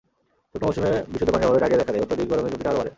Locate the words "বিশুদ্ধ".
1.11-1.29